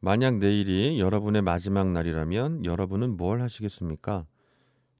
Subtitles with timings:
[0.00, 4.26] 만약 내일이 여러분의 마지막 날이라면 여러분은 뭘 하시겠습니까?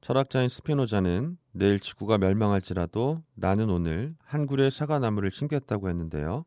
[0.01, 6.45] 철학자인 스피노자는 내일 지구가 멸망할지라도 나는 오늘 한 그루의 사과나무를 심겠다고 했는데요.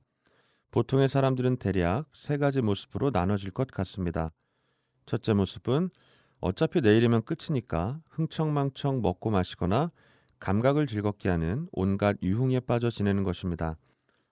[0.73, 4.31] 보통의 사람들은 대략 세 가지 모습으로 나눠질 것 같습니다.
[5.07, 5.91] 첫째 모습은
[6.41, 9.91] 어차피 내일이면 끝이니까 흥청망청 먹고 마시거나
[10.39, 13.77] 감각을 즐겁게 하는 온갖 유흥에 빠져 지내는 것입니다.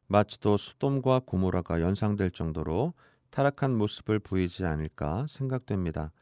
[0.07, 2.95] 마치도 소돔과 고모라가 연상될 정도로
[3.31, 6.12] 타락한 모습을 보이지 않을까 생각됩니다.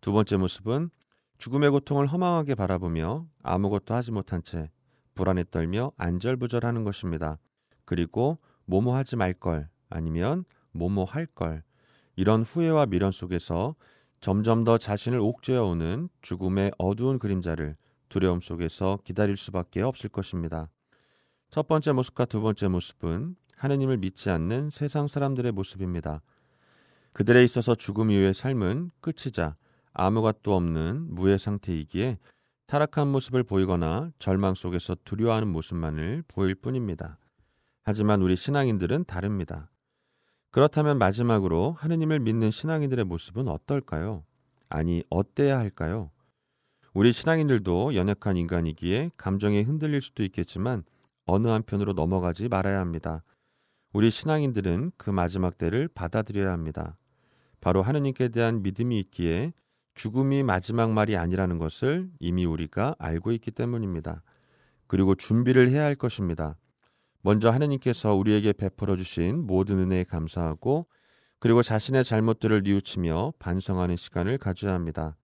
[0.00, 0.90] 두 번째 모습은
[1.38, 4.70] 죽음의 고통을 허망하게 바라보며 아무것도 하지 못한 채
[5.14, 7.38] 불안에 떨며 안절부절하는 것입니다.
[7.84, 11.62] 그리고 뭐뭐 하지 말걸 아니면 뭐뭐 할걸
[12.16, 13.74] 이런 후회와 미련 속에서
[14.20, 17.76] 점점 더 자신을 옥죄어 오는 죽음의 어두운 그림자를
[18.10, 20.68] 두려움 속에서 기다릴 수밖에 없을 것입니다.
[21.50, 26.22] 첫 번째 모습과 두 번째 모습은 하느님을 믿지 않는 세상 사람들의 모습입니다.
[27.12, 29.54] 그들에 있어서 죽음 이후의 삶은 끝이자
[29.92, 32.18] 아무것도 없는 무의 상태이기에
[32.66, 37.18] 타락한 모습을 보이거나 절망 속에서 두려워하는 모습만을 보일 뿐입니다.
[37.82, 39.68] 하지만 우리 신앙인들은 다릅니다.
[40.52, 44.24] 그렇다면 마지막으로 하느님을 믿는 신앙인들의 모습은 어떨까요?
[44.70, 46.10] 아니, 어때야 할까요?
[46.94, 50.82] 우리 신앙인들도 연약한 인간이기에 감정에 흔들릴 수도 있겠지만
[51.26, 53.22] 어느 한편으로 넘어가지 말아야 합니다.
[53.92, 56.96] 우리 신앙인들은 그 마지막 때를 받아들여야 합니다.
[57.60, 59.52] 바로 하느님께 대한 믿음이 있기에
[59.94, 64.22] 죽음이 마지막 말이 아니라는 것을 이미 우리가 알고 있기 때문입니다.
[64.86, 66.56] 그리고 준비를 해야 할 것입니다.
[67.22, 70.86] 먼저 하느님께서 우리에게 베풀어 주신 모든 은혜에 감사하고
[71.40, 75.16] 그리고 자신의 잘못들을 뉘우치며 반성하는 시간을 가져야 합니다.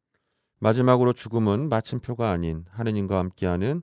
[0.58, 3.82] 마지막으로 죽음은 마침표가 아닌 하느님과 함께하는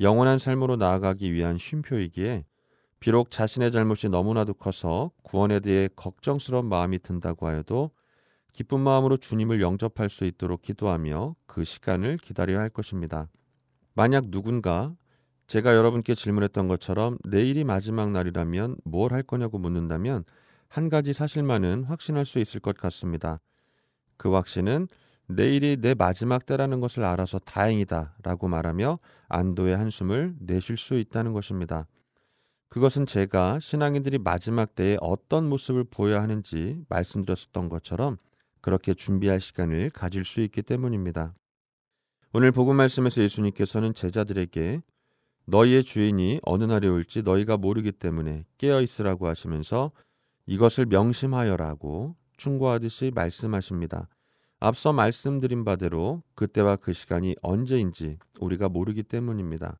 [0.00, 2.44] 영원한 삶으로 나아가기 위한 쉼표이기에
[3.04, 7.90] 비록 자신의 잘못이 너무나도 커서 구원에 대해 걱정스러운 마음이 든다고 하여도
[8.54, 13.28] 기쁜 마음으로 주님을 영접할 수 있도록 기도하며 그 시간을 기다려야 할 것입니다.
[13.92, 14.94] 만약 누군가
[15.48, 20.24] 제가 여러분께 질문했던 것처럼 내일이 마지막 날이라면 뭘 할 거냐고 묻는다면
[20.68, 23.38] 한 가지 사실만은 확신할 수 있을 것 같습니다.
[24.16, 24.88] 그 확신은
[25.26, 28.98] 내일이 내 마지막 때라는 것을 알아서 다행이다 라고 말하며
[29.28, 31.86] 안도의 한숨을 내쉴 수 있다는 것입니다.
[32.74, 38.16] 그것은 제가 신앙인들이 마지막 때에 어떤 모습을 보여야 하는지 말씀드렸었던 것처럼
[38.60, 41.36] 그렇게 준비할 시간을 가질 수 있기 때문입니다.
[42.32, 44.82] 오늘 복음 말씀에서 예수님께서는 제자들에게
[45.44, 49.92] 너희의 주인이 어느 날에 올지 너희가 모르기 때문에 깨어 있으라고 하시면서
[50.46, 54.08] 이것을 명심하여라고 충고하듯이 말씀하십니다.
[54.58, 59.78] 앞서 말씀드린 바대로 그때와 그 시간이 언제인지 우리가 모르기 때문입니다.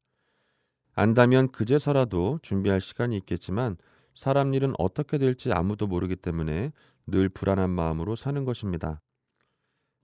[0.94, 3.77] 안다면 그제서라도 준비할 시간이 있겠지만
[4.15, 6.72] 사람 일은 어떻게 될지 아무도 모르기 때문에
[7.06, 9.00] 늘 불안한 마음으로 사는 것입니다.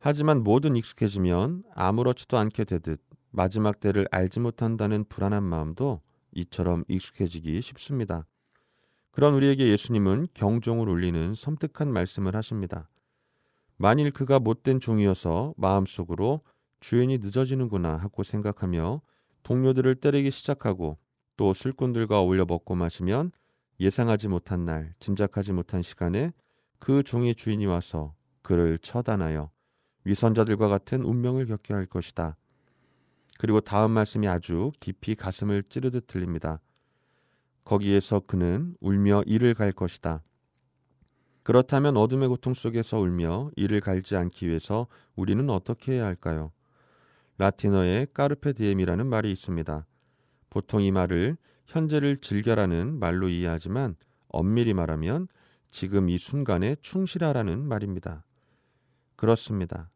[0.00, 6.00] 하지만 뭐든 익숙해지면 아무렇지도 않게 되듯 마지막 때를 알지 못한다는 불안한 마음도
[6.32, 8.26] 이처럼 익숙해지기 쉽습니다.
[9.12, 12.88] 그런 우리에게 예수님은 경종을 울리는 섬뜩한 말씀을 하십니다.
[13.76, 16.42] 만일 그가 못된 종이어서 마음속으로
[16.80, 19.00] 주인이 늦어지는구나 하고 생각하며
[19.42, 20.96] 동료들을 때리기 시작하고
[21.36, 23.32] 또 술꾼들과 어울려 먹고 마시면
[23.80, 26.32] 예상하지 못한 날, 짐작하지 못한 시간에
[26.78, 29.50] 그 종의 주인이 와서 그를 처단하여
[30.04, 32.36] 위선자들과 같은 운명을 겪게 할 것이다.
[33.38, 36.60] 그리고 다음 말씀이 아주 깊이 가슴을 찌르듯 들립니다.
[37.64, 40.22] 거기에서 그는 울며 이를 갈 것이다.
[41.42, 44.86] 그렇다면 어둠의 고통 속에서 울며 이를 갈지 않기 위해서
[45.16, 46.52] 우리는 어떻게 해야 할까요?
[47.40, 49.86] 라틴어에 까르페 디엠이라는 말이 있습니다.
[50.50, 53.96] 보통 이 말을 현재를 즐겨라는 말로 이해하지만
[54.28, 55.26] 엄밀히 말하면
[55.70, 58.24] 지금 이 순간에 충실하라는 말입니다.
[59.16, 59.90] 그렇습니다.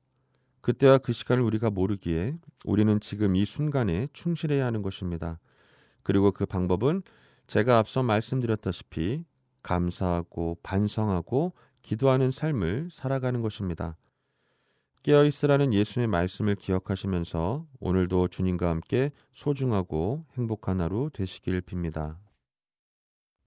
[0.62, 5.38] 그때와 그 시간을 우리가 모르기에 우리는 지금 이 순간에 충실해야 하는 것입니다.
[6.03, 7.03] 그리고 그 방법은
[7.47, 9.22] 제가 앞서 말씀드렸다시피
[9.62, 13.99] 감사하고 반성하고 기도하는 삶을 살아가는 것입니다.
[15.04, 22.24] 깨어 있으라는 예수의 말씀을 기억하시면서 오늘도 주님과 함께 소중하고 행복한 하루 되시길 빕니다.